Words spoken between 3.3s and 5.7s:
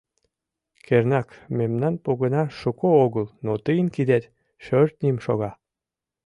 но тыйын кидет шӧртньым шога.